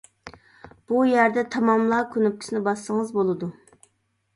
[0.93, 3.57] بۇ يەردە «تاماملا» كۇنۇپكىسىنى باسسىڭىز بولىدۇ:.